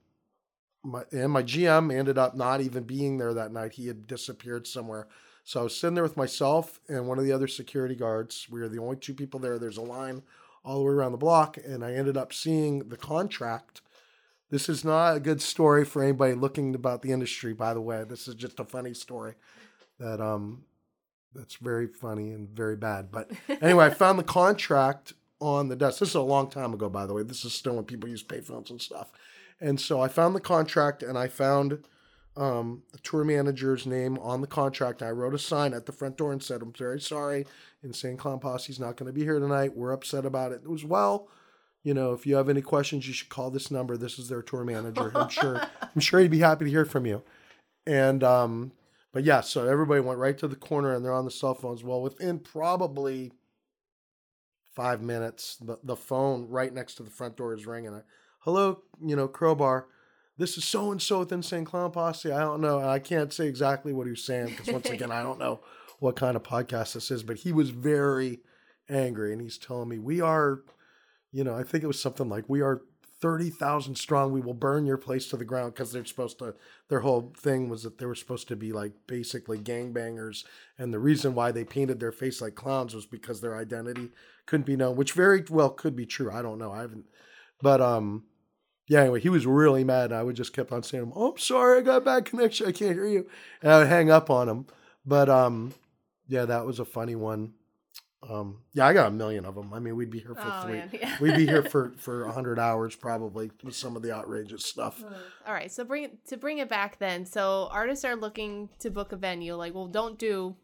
[0.84, 4.68] my and my gm ended up not even being there that night he had disappeared
[4.68, 5.08] somewhere
[5.46, 8.48] so I was sitting there with myself and one of the other security guards.
[8.50, 9.60] We were the only two people there.
[9.60, 10.24] There's a line
[10.64, 13.82] all the way around the block, and I ended up seeing the contract.
[14.50, 18.06] This is not a good story for anybody looking about the industry, by the way.
[18.08, 19.34] This is just a funny story
[20.00, 20.64] that um
[21.34, 23.12] that's very funny and very bad.
[23.12, 26.00] But anyway, I found the contract on the desk.
[26.00, 27.24] This is a long time ago, by the way.
[27.24, 29.12] This is still when people use payphones and stuff.
[29.60, 31.84] And so I found the contract and I found
[32.36, 35.02] um, the tour manager's name on the contract.
[35.02, 37.46] I wrote a sign at the front door and said, I'm very sorry.
[37.84, 39.76] Insane Clown Posse's not going to be here tonight.
[39.76, 40.62] We're upset about it.
[40.64, 41.28] It was, well,
[41.84, 43.98] you know, if you have any questions, you should call this number.
[43.98, 45.12] This is their tour manager.
[45.16, 47.22] I'm sure, I'm sure he'd be happy to hear from you.
[47.86, 48.72] And, um,
[49.14, 51.84] but yeah, so everybody went right to the corner and they're on the cell phones.
[51.84, 53.32] Well, within probably
[54.76, 57.94] five minutes, the, the phone right next to the front door is ringing.
[57.94, 58.02] I,
[58.40, 59.88] Hello, you know, Crowbar
[60.38, 62.32] this is so and so with Insane Clown Posse.
[62.32, 62.80] I don't know.
[62.80, 65.62] I can't say exactly what he was saying because once again, I don't know
[66.00, 67.24] what kind of podcast this is.
[67.24, 68.40] But he was very
[68.90, 70.62] angry, and he's telling me we are,
[71.32, 72.82] you know, I think it was something like we are
[73.24, 74.34] thirty thousand strong.
[74.34, 76.56] We will burn your place to the ground because they're supposed to.
[76.90, 80.44] Their whole thing was that they were supposed to be like basically gangbangers,
[80.78, 84.10] and the reason why they painted their face like clowns was because their identity
[84.46, 86.30] couldn't be known, which very well could be true.
[86.30, 86.74] I don't know.
[86.74, 87.06] I haven't,
[87.62, 88.26] but um
[88.88, 90.12] yeah, anyway, he was really mad.
[90.12, 92.68] And I would just kept on saying, "Oh, I'm sorry, I got bad connection.
[92.68, 93.30] I can't hear you,"
[93.62, 94.66] and I would hang up on him.
[95.06, 95.74] But um,
[96.28, 97.54] yeah, that was a funny one.
[98.30, 99.74] Um, yeah, I got a million of them.
[99.74, 100.74] I mean, we'd be here for Oh, three.
[100.74, 100.90] man.
[100.94, 101.18] Yeah.
[101.20, 105.04] We'd be here for for a hundred hours probably with some of the outrageous stuff.
[105.46, 107.26] All right, so bring it to bring it back then.
[107.26, 109.56] So artists are looking to book a venue.
[109.56, 110.56] Like, well, don't do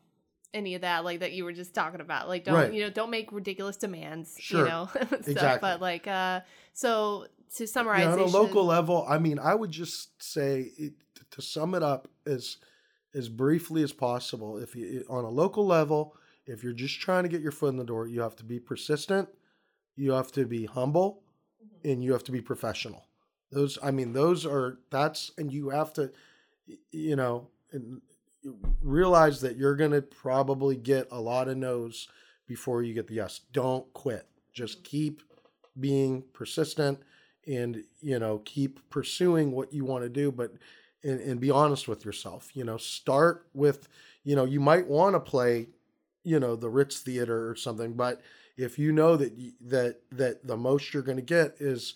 [0.54, 2.28] any of that, like that you were just talking about.
[2.28, 2.74] Like, don't Right.
[2.74, 4.36] you know, don't make ridiculous demands.
[4.40, 4.62] Sure.
[4.62, 5.28] You know, stuff.
[5.28, 5.60] Exactly.
[5.62, 6.40] But like, uh,
[6.74, 10.94] so to summarize, Yeah, on a local level, I mean, I would just say it,
[11.32, 12.58] to sum it up as
[13.14, 14.58] as briefly as possible.
[14.58, 16.16] If you on a local level,
[16.50, 18.60] if you're just trying to get your foot in the door, you have to be
[18.60, 19.30] persistent,
[19.96, 21.22] you have to be humble,
[21.64, 21.90] mm-hmm.
[21.90, 23.06] and you have to be professional.
[23.52, 26.12] Those, I mean, those are that's, and you have to,
[26.92, 28.02] you know, and
[28.82, 32.08] realize that you're going to probably get a lot of no's
[32.48, 33.42] before you get the yes.
[33.54, 34.28] Don't quit.
[34.54, 34.90] Just mm-hmm.
[34.90, 35.22] keep
[35.80, 37.00] being persistent
[37.48, 40.54] and you know keep pursuing what you want to do but
[41.04, 43.88] and, and be honest with yourself you know start with
[44.24, 45.68] you know you might want to play
[46.30, 48.22] you know the ritz theater or something but
[48.60, 51.94] if you know that that that the most you're going to get is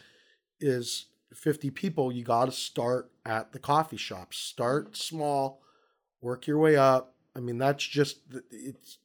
[0.62, 4.34] is 50 people you got to start at the coffee shop.
[4.34, 5.62] Start small
[6.22, 7.16] work your way up.
[7.36, 8.20] I mean that's just
[8.50, 9.00] it's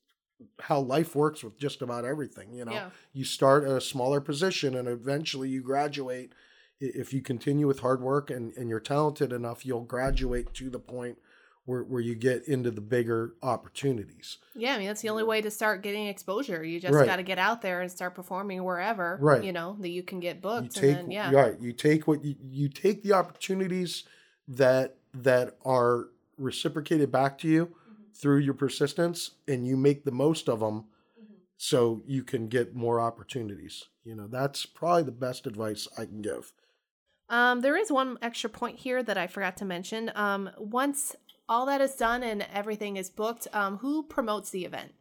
[0.61, 2.73] how life works with just about everything you know?
[2.73, 2.91] Yeah.
[3.13, 6.33] you start at a smaller position and eventually you graduate.
[6.81, 10.79] If you continue with hard work and, and you're talented enough you'll graduate to the
[10.79, 11.19] point
[11.69, 15.41] where, where you get into the bigger opportunities yeah i mean that's the only way
[15.41, 17.07] to start getting exposure you just right.
[17.07, 20.21] got to get out there and start performing wherever right you know that you can
[20.21, 24.05] get booked you take, then, yeah right you take what you, you take the opportunities
[24.47, 27.75] that that are reciprocated back to you
[28.15, 30.85] through your persistence and you make the most of them
[31.21, 31.35] mm-hmm.
[31.57, 33.85] so you can get more opportunities.
[34.05, 36.53] You know, that's probably the best advice I can give.
[37.29, 40.11] Um, there is one extra point here that I forgot to mention.
[40.15, 41.15] Um, once
[41.49, 44.93] all that is done and everything is booked, um, who promotes the event?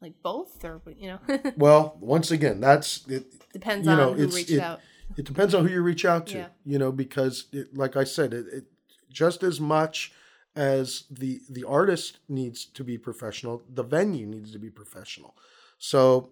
[0.00, 1.52] Like both, or you know?
[1.56, 3.26] well, once again, that's it.
[3.52, 4.80] Depends on know, who reaches it, out.
[5.16, 6.38] It depends on who you reach out to.
[6.38, 6.46] Yeah.
[6.64, 8.64] You know, because it, like I said, it, it
[9.10, 10.12] just as much
[10.54, 15.34] as the the artist needs to be professional, the venue needs to be professional.
[15.78, 16.30] So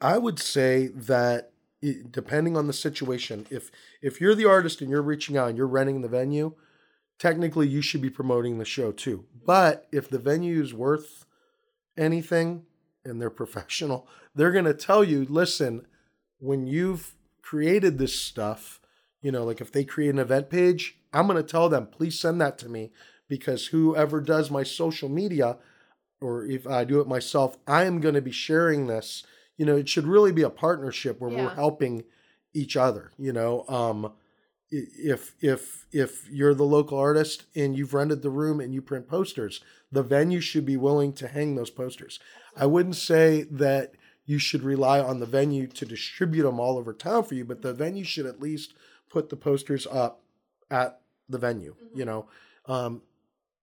[0.00, 1.52] I would say that
[2.10, 3.70] depending on the situation, if
[4.02, 6.54] if you're the artist and you're reaching out and you're renting the venue,
[7.18, 9.24] technically you should be promoting the show too.
[9.46, 11.26] But if the venue is worth
[11.96, 12.64] anything
[13.04, 15.86] and they're professional, they're going to tell you, listen,
[16.38, 18.80] when you've created this stuff,
[19.22, 22.18] you know, like if they create an event page, I'm going to tell them, please
[22.18, 22.90] send that to me
[23.28, 25.58] because whoever does my social media,
[26.20, 29.24] or if I do it myself, I am going to be sharing this.
[29.56, 31.44] You know, it should really be a partnership where yeah.
[31.44, 32.04] we're helping
[32.52, 33.12] each other.
[33.16, 34.12] You know, um,
[34.74, 39.08] if if if you're the local artist and you've rented the room and you print
[39.08, 39.60] posters,
[39.92, 42.18] the venue should be willing to hang those posters.
[42.56, 43.94] I wouldn't say that
[44.26, 47.62] you should rely on the venue to distribute them all over town for you, but
[47.62, 48.74] the venue should at least
[49.10, 50.22] put the posters up
[50.70, 51.74] at the venue.
[51.74, 51.98] Mm-hmm.
[51.98, 52.28] You know,
[52.66, 53.02] um,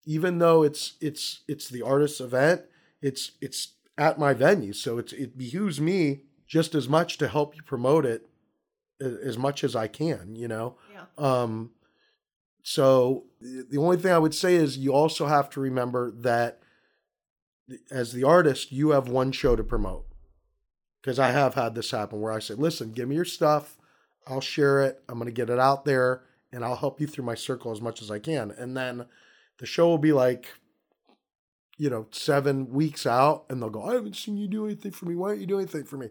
[0.05, 2.63] even though it's it's it's the artist's event,
[3.01, 7.55] it's it's at my venue, so it's it behooves me just as much to help
[7.55, 8.25] you promote it
[8.99, 10.35] as much as I can.
[10.35, 10.75] You know.
[10.97, 11.05] Yeah.
[11.17, 11.71] Um,
[12.63, 16.59] so the only thing I would say is you also have to remember that
[17.91, 20.05] as the artist, you have one show to promote.
[21.01, 23.77] Because I have had this happen where I say, listen, give me your stuff.
[24.27, 25.01] I'll share it.
[25.07, 27.81] I'm going to get it out there and I'll help you through my circle as
[27.81, 28.51] much as I can.
[28.51, 29.05] And then
[29.59, 30.47] the show will be like,
[31.77, 35.05] you know, seven weeks out, and they'll go, I haven't seen you do anything for
[35.05, 35.15] me.
[35.15, 36.09] Why aren't you doing anything for me?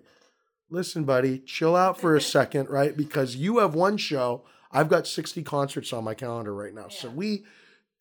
[0.71, 2.97] Listen, buddy, chill out for a second, right?
[2.97, 4.45] Because you have one show.
[4.73, 6.87] I've got 60 concerts on my calendar right now.
[6.91, 6.97] Yeah.
[6.97, 7.45] So we,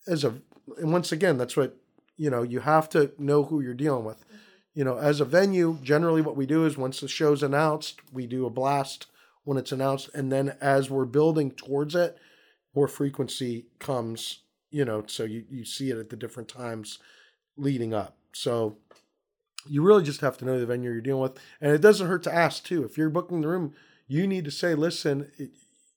[0.08, 0.36] as a,
[0.78, 1.78] and once again, that's what,
[2.17, 4.19] you know, you have to know who you're dealing with.
[4.25, 4.36] Mm-hmm.
[4.73, 8.28] You know, as a venue, generally what we do is once the show's announced, we
[8.28, 9.08] do a blast
[9.43, 10.10] when it's announced.
[10.13, 12.17] And then as we're building towards it,
[12.75, 16.99] more frequency comes, you know, so you, you see it at the different times
[17.56, 18.17] leading up.
[18.34, 18.78] So
[19.65, 21.39] you really just have to know the venue you're dealing with.
[21.62, 22.84] And it doesn't hurt to ask too.
[22.84, 23.73] If you're booking the room,
[24.08, 25.32] you need to say, listen,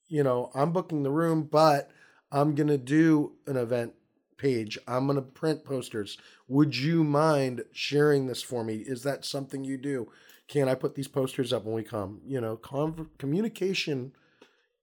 [0.09, 1.89] you know, I'm booking the room, but
[2.31, 3.93] I'm going to do an event
[4.37, 4.77] page.
[4.87, 6.17] I'm going to print posters.
[6.47, 8.77] Would you mind sharing this for me?
[8.77, 10.11] Is that something you do?
[10.47, 12.21] Can I put these posters up when we come?
[12.25, 14.13] You know, com- communication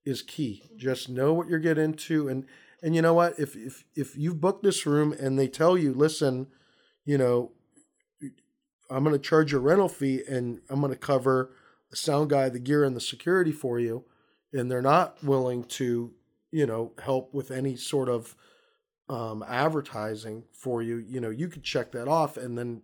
[0.05, 0.63] is key.
[0.65, 0.77] Mm-hmm.
[0.77, 2.45] Just know what you're getting into, and
[2.81, 3.37] and you know what?
[3.37, 6.47] If if if you've booked this room and they tell you, listen,
[7.03, 7.51] you know,
[8.89, 11.51] I'm going to charge you a rental fee and I'm going to cover
[11.89, 14.05] the sound guy, the gear, and the security for you,
[14.53, 16.13] and they're not willing to,
[16.51, 18.35] you know, help with any sort of
[19.09, 22.81] um, advertising for you, you know, you could check that off, and then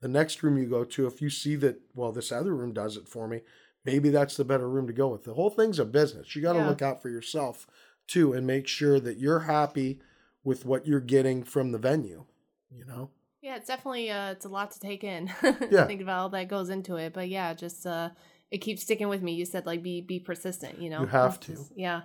[0.00, 2.96] the next room you go to, if you see that, well, this other room does
[2.96, 3.40] it for me,
[3.84, 5.24] maybe that's the better room to go with.
[5.24, 6.34] The whole thing's a business.
[6.36, 6.68] You got to yeah.
[6.68, 7.66] look out for yourself
[8.06, 10.00] too and make sure that you're happy
[10.44, 12.24] with what you're getting from the venue,
[12.70, 13.10] you know?
[13.42, 15.32] Yeah, it's definitely uh it's a lot to take in.
[15.70, 15.86] Yeah.
[15.86, 17.12] Think about all that goes into it.
[17.12, 18.10] But yeah, just uh
[18.50, 19.34] it keeps sticking with me.
[19.34, 21.00] You said like be be persistent, you know.
[21.00, 21.56] You have to.
[21.74, 22.02] Yeah.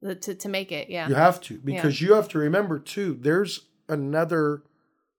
[0.00, 1.08] The, to to make it, yeah.
[1.08, 2.08] You have to because yeah.
[2.08, 4.62] you have to remember too, there's another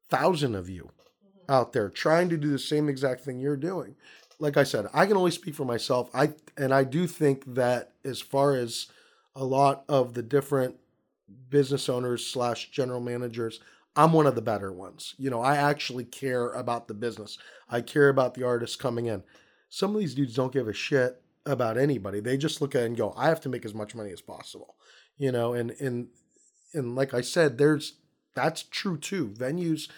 [0.10, 1.52] thousand of you mm-hmm.
[1.52, 3.96] out there trying to do the same exact thing you're doing
[4.40, 6.10] like I said, I can only speak for myself.
[6.14, 8.88] I and I do think that as far as
[9.36, 10.76] a lot of the different
[11.50, 13.60] business owners slash general managers,
[13.96, 15.14] I'm one of the better ones.
[15.18, 17.38] You know, I actually care about the business.
[17.70, 19.24] I care about the artists coming in.
[19.70, 22.20] Some of these dudes don't give a shit about anybody.
[22.20, 24.22] They just look at it and go, I have to make as much money as
[24.22, 24.76] possible.
[25.18, 26.08] You know, and and
[26.74, 27.94] and like I said, there's
[28.36, 29.30] that's true too.
[29.30, 29.90] Venues,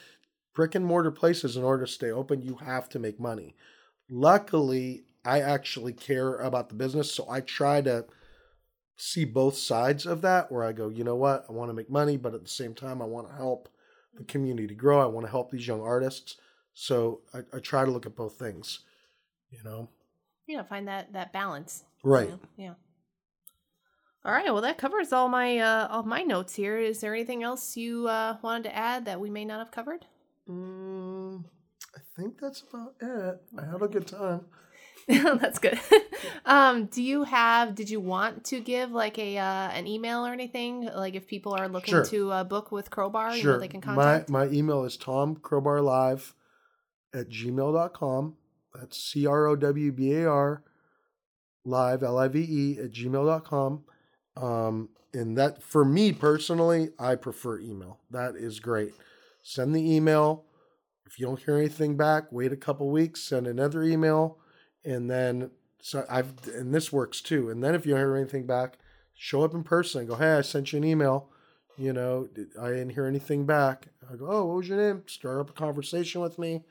[0.54, 3.56] brick and mortar places, in order to stay open, you have to make money.
[4.10, 8.06] Luckily, I actually care about the business, so I try to
[8.98, 11.90] see both sides of that where I go, you know what, I want to make
[11.90, 13.70] money, but at the same time, I want to help
[14.14, 15.02] the community grow.
[15.02, 16.38] I want to help these young artists.
[16.74, 18.82] So I, I try to look at both things,
[19.52, 19.90] you know.
[20.48, 21.84] Yeah, find that that balance.
[22.04, 22.26] Right.
[22.26, 22.40] you know?
[22.58, 22.74] Yeah.
[24.24, 24.52] All right.
[24.52, 26.78] Well, that covers all my uh, all my notes here.
[26.78, 30.06] Is there anything else you uh, wanted to add that we may not have covered?
[30.50, 31.44] Mm,
[31.96, 33.42] I think that's about it.
[33.58, 34.46] I had a good time.
[35.08, 35.80] That's good.
[36.46, 37.74] um, do you have?
[37.74, 40.86] Did you want to give like a uh, an email or anything?
[40.86, 42.06] Like if people are looking Sure.
[42.06, 43.60] to uh, book with Crowbar, you know, Sure.
[43.60, 44.30] they can my, contact.
[44.30, 46.34] my email is tomcrowbarlive
[47.16, 48.38] at gmail.com.
[48.74, 50.64] That's C R O W B A R
[51.66, 53.84] live, L I V E, at gmail.com.
[54.38, 58.00] Um, and that, for me personally, I prefer email.
[58.10, 58.94] That is great.
[59.44, 60.46] Send the email.
[61.06, 64.38] If you don't hear anything back, wait a couple weeks, send another email,
[64.86, 67.50] and then so I've and this works too.
[67.50, 68.78] And then if you don't hear anything back,
[69.14, 71.30] show up in person and go, "Hey, I sent you an email.
[71.78, 72.30] You know,
[72.60, 75.54] I didn't hear anything back." I go, "Oh, what was your name?" Start up a
[75.54, 76.64] conversation with me.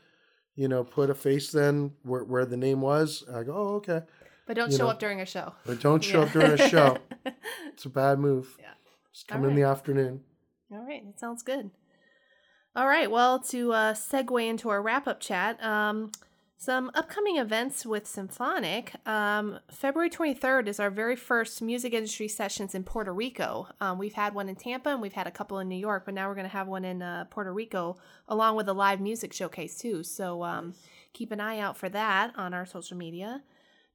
[0.56, 3.24] You know, put a face then where where the name was.
[3.32, 4.02] I go, "Oh, okay."
[4.46, 5.54] but don't you show know, up during a show.
[5.64, 6.26] But don't show Yeah.
[6.26, 6.96] up during a show.
[7.68, 8.56] It's a bad move.
[8.58, 8.66] Yeah.
[9.12, 10.20] Just come All in the afternoon.
[10.72, 11.70] All right, that sounds good.
[12.76, 16.10] All right, well, to uh, segue into our wrap up chat, um,
[16.60, 18.92] some upcoming events with Symphonic.
[19.06, 23.66] Um, February 23rd is our very first music industry sessions in Puerto Rico.
[23.80, 26.12] Um, we've had one in Tampa and we've had a couple in New York, but
[26.12, 27.96] now we're going to have one in uh, Puerto Rico
[28.28, 30.04] along with a live music showcase too.
[30.04, 30.74] So um,
[31.14, 33.40] keep an eye out for that on our social media.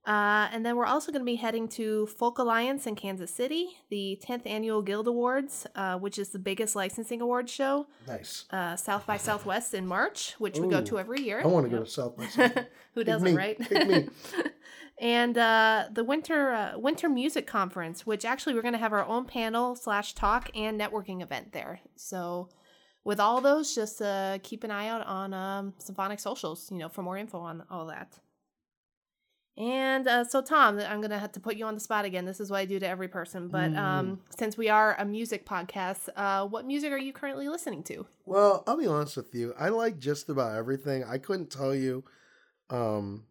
[0.05, 3.69] Uh, and then we're also going to be heading to Folk Alliance in Kansas City,
[3.89, 7.87] the 10th annual Guild Awards, uh, which is the biggest licensing awards show.
[8.07, 8.45] Nice.
[8.51, 11.41] Uh, South by Southwest in March, which we go to every year.
[11.43, 12.67] I want to go to South by Southwest.
[12.93, 13.35] Who Pick doesn't, me.
[13.35, 13.59] right?
[13.59, 14.09] Pick me.
[15.01, 19.05] and uh, the winter uh, winter music conference, which actually we're going to have our
[19.05, 21.79] own panel slash talk and networking event there.
[21.95, 22.49] So
[23.03, 26.89] with all those, just uh, keep an eye out on um, Symphonic socials, you know,
[26.89, 28.19] for more info on all that.
[29.57, 32.25] And uh, so, Tom, I'm gonna have to put you on the spot again.
[32.25, 33.47] This is what I do to every person.
[33.47, 37.81] But um, since we are a music podcast, uh, what music are you currently listening
[37.83, 38.05] to?
[38.25, 39.53] Well, I'll be honest with you.
[39.57, 41.05] I like just about everything.
[41.05, 42.03] I couldn't tell you
[42.69, 43.23] um,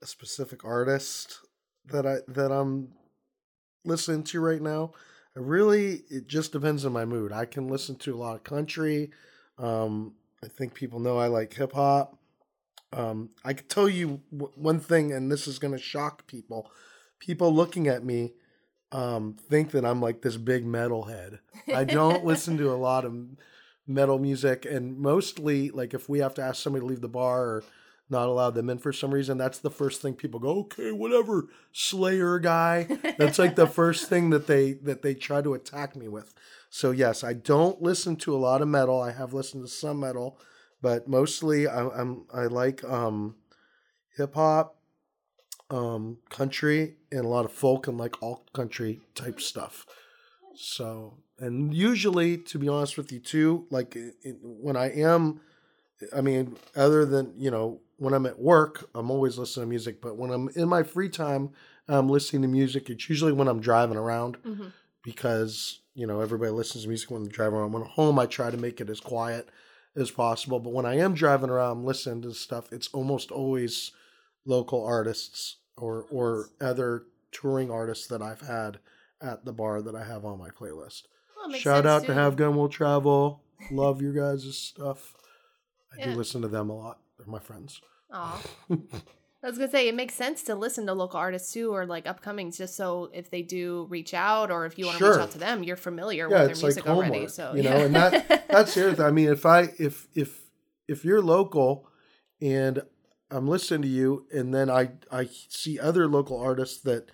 [0.00, 1.40] a specific artist
[1.86, 2.92] that I that I'm
[3.84, 4.92] listening to right now.
[5.36, 7.32] I really it just depends on my mood.
[7.32, 9.10] I can listen to a lot of country.
[9.58, 12.19] Um, I think people know I like hip hop.
[12.92, 16.70] Um, I could tell you w- one thing, and this is going to shock people.
[17.18, 18.32] People looking at me
[18.92, 21.38] um, think that I'm like this big metalhead.
[21.72, 23.14] I don't listen to a lot of
[23.86, 27.42] metal music, and mostly like if we have to ask somebody to leave the bar
[27.44, 27.64] or
[28.08, 31.46] not allow them in for some reason, that's the first thing people go, okay, whatever,
[31.72, 32.88] Slayer guy.
[33.18, 36.34] That's like the first thing that they that they try to attack me with.
[36.70, 39.00] So yes, I don't listen to a lot of metal.
[39.00, 40.40] I have listened to some metal,
[40.82, 43.36] but mostly I, I'm I like um,
[44.16, 44.76] hip hop,
[45.70, 49.86] um, country, and a lot of folk and like alt country type stuff.
[50.54, 55.40] So, and usually, to be honest with you, too, like it, it- when I am,
[56.14, 60.00] I mean, other than, you know, when I'm at work, I'm always listening to music,
[60.00, 61.50] but when I'm in my free time,
[61.88, 62.88] I'm listening to music.
[62.88, 64.68] It's usually when I'm driving around Mm-hmm.
[65.02, 67.72] because, you know, everybody listens to music when they're driving around.
[67.72, 69.48] When I'm home, I try to make it as quiet
[69.96, 70.60] as possible.
[70.60, 73.90] But when I am driving around listening to stuff, it's almost always
[74.44, 78.78] local artists or, or other touring artists that I've had
[79.20, 81.02] at the bar that I have on my playlist.
[81.36, 82.14] Well, Shout out to.
[82.14, 83.42] Have Gun Will Travel.
[83.70, 85.14] Love your guys' stuff.
[85.92, 86.12] I Yeah.
[86.12, 87.00] do listen to them a lot.
[87.18, 87.80] They're my friends.
[88.12, 88.42] Aw.
[89.42, 92.04] I was gonna say it makes sense to listen to local artists too, or like
[92.04, 95.12] upcomings, just so if they do reach out, or if you want to Sure.
[95.12, 97.26] reach out to them, you're familiar yeah, with their like music already.
[97.26, 97.84] So you know, yeah.
[97.84, 99.06] and that that's the other thing.
[99.06, 100.42] I mean, if I if if
[100.88, 101.88] if you're local
[102.42, 102.82] and
[103.30, 107.10] I'm listening to you, and then I I see other local artists that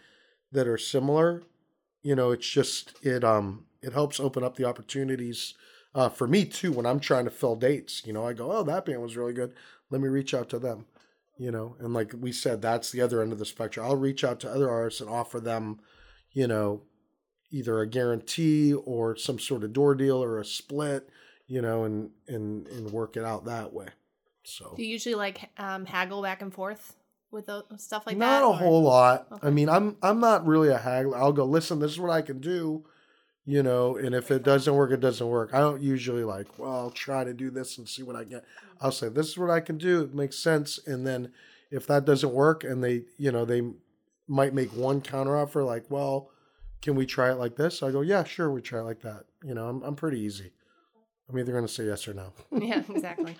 [0.50, 1.44] that are similar,
[2.02, 5.54] you know, it's just it um it helps open up the opportunities
[5.94, 8.02] uh, for me too when I'm trying to fill dates.
[8.04, 9.52] You know, I go, oh, that band was really good.
[9.90, 10.86] Let me reach out to them.
[11.38, 13.84] You know, and like we said, that's the other end of the spectrum.
[13.84, 15.80] I'll reach out to other artists and offer them,
[16.32, 16.82] you know,
[17.50, 21.10] either a guarantee or some sort of door deal or a split,
[21.46, 23.88] you know, and and and work it out that way.
[24.44, 26.96] So Do you usually like um, haggle back and forth
[27.30, 28.24] with those, stuff like that?
[28.24, 29.26] not a or- whole lot.
[29.30, 29.46] Okay.
[29.46, 31.18] I mean, I'm I'm not really a haggler.
[31.18, 31.80] I'll go listen.
[31.80, 32.84] This is what I can do,
[33.46, 33.96] you know.
[33.96, 35.54] And if it doesn't work, it doesn't work.
[35.54, 36.58] I don't usually like.
[36.58, 38.44] Well, I'll try to do this and see what I get.
[38.80, 40.02] I'll say this is what I can do.
[40.02, 40.78] It makes sense.
[40.86, 41.32] And then
[41.70, 43.62] if that doesn't work, and they, you know, they
[44.28, 46.30] might make one counter offer like, well,
[46.82, 47.82] can we try it like this?
[47.82, 49.24] I go, yeah, sure, we try it like that.
[49.42, 50.52] You know, I'm I'm pretty easy.
[51.28, 52.32] I'm either going to say yes or no.
[52.52, 53.36] yeah, exactly.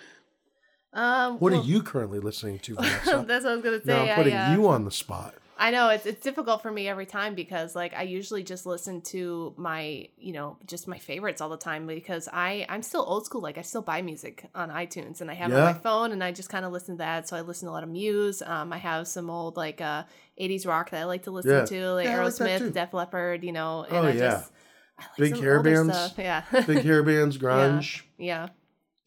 [0.93, 3.83] Um, What well, are you currently listening to, That's what I was gonna say.
[3.85, 5.35] now I'm putting I, uh, you on the spot.
[5.59, 9.01] I know it's it's difficult for me every time because like I usually just listen
[9.13, 13.25] to my you know just my favorites all the time because I I'm still old
[13.25, 16.11] school like I still buy music on iTunes and I have it on my phone
[16.11, 17.89] and I just kind of listen to that so I listen to a lot of
[17.89, 20.03] Muse um I have some old like uh
[20.39, 21.65] 80s rock that I like to listen Yeah.
[21.65, 22.73] to like Yeah, I like Aerosmith.
[22.73, 24.29] Def Leppard you know and Oh, I yeah.
[24.29, 24.51] just
[24.99, 25.93] I like Big hair bands?
[25.97, 26.13] stuff.
[26.19, 28.03] yeah Big hair bands, grunge.
[28.17, 28.49] yeah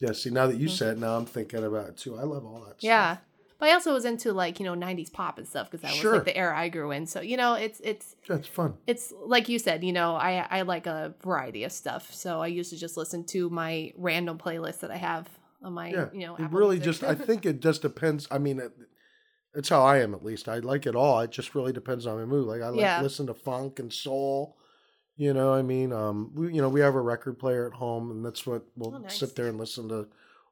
[0.00, 2.16] Yeah, see, now that you said, now I'm thinking about it too.
[2.18, 2.86] I love all that Mm-hmm.
[2.86, 3.14] Yeah.
[3.16, 3.24] stuff.
[3.60, 6.12] But I also was into like, you know, 90s pop and stuff because that Sure.
[6.12, 7.06] was like the era I grew in.
[7.06, 8.74] So, you know, it's it's That's fun.
[8.86, 12.12] it's like you said, you know, I I like a variety of stuff.
[12.12, 15.28] So I used to just listen to my random playlist that I have
[15.62, 16.06] on my, Yeah.
[16.12, 16.84] you know, it really Music.
[17.00, 18.26] just, I think it just depends.
[18.30, 18.72] I mean, it,
[19.54, 20.48] it's how I am at least.
[20.48, 21.20] I like it all.
[21.20, 22.46] It just really depends on my mood.
[22.46, 23.02] Like, I like Yeah.
[23.02, 24.56] listen to funk and soul.
[25.16, 28.10] You know, I mean, um, we, you know, we have a record player at home,
[28.10, 29.18] and that's what we'll Oh, nice.
[29.18, 30.08] sit there and listen to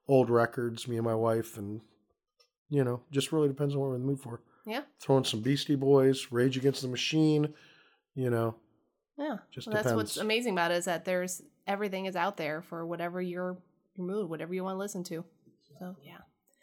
[0.08, 1.80] old records, me and my wife, and
[2.70, 4.40] you know, just really depends on what we're in the mood for.
[4.66, 4.82] Yeah.
[5.00, 7.54] Throwing some Beastie Boys, Rage Against the Machine,
[8.14, 8.56] you know,
[9.16, 9.38] yeah.
[9.50, 12.86] just Well, that's what's amazing about it is that there's everything is out there for
[12.86, 13.56] whatever your
[13.96, 15.24] your mood, whatever you want to listen to.
[15.78, 16.18] So, yeah.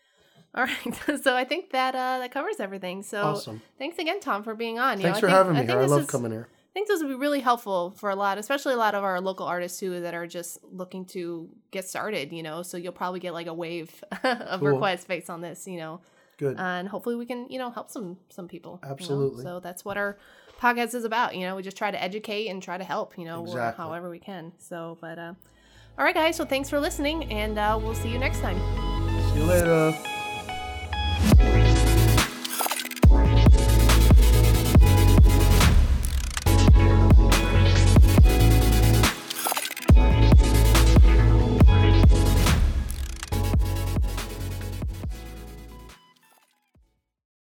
[0.56, 1.22] All right.
[1.24, 3.04] so I think that uh that covers everything.
[3.04, 3.62] So awesome.
[3.78, 5.00] thanks again, Tom, for being on.
[5.00, 5.74] You Thanks know, I for think- having me.
[5.74, 6.48] I this love is- coming here.
[6.76, 9.22] I think this would be really helpful for a lot, especially a lot of our
[9.22, 12.64] local artists who that are just looking to get started, you know.
[12.64, 14.70] So you'll probably get like a wave of Cool.
[14.74, 16.02] requests based on this, you know.
[16.38, 16.60] Good.
[16.60, 18.82] And hopefully we can, you know, help some some people.
[18.84, 18.92] you know?
[18.94, 19.44] Absolutely.
[19.44, 20.18] So that's what our
[20.60, 21.56] podcast is about, you know.
[21.56, 23.82] We just try to educate and try to help, you know, Exactly.
[23.82, 24.52] however we can.
[24.58, 25.34] So, but uh
[25.98, 28.58] all right guys, so thanks for listening and uh we'll see you next time.
[29.32, 30.15] See you later.